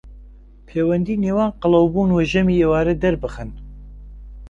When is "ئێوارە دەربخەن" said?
2.61-3.49